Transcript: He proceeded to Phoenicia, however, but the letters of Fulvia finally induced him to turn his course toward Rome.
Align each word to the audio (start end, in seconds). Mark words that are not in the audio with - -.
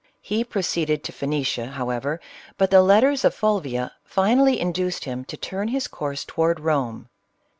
He 0.23 0.43
proceeded 0.43 1.03
to 1.03 1.11
Phoenicia, 1.11 1.67
however, 1.67 2.19
but 2.57 2.71
the 2.71 2.81
letters 2.81 3.23
of 3.23 3.35
Fulvia 3.35 3.91
finally 4.03 4.59
induced 4.59 5.05
him 5.05 5.23
to 5.25 5.37
turn 5.37 5.67
his 5.67 5.87
course 5.87 6.25
toward 6.25 6.59
Rome. 6.59 7.07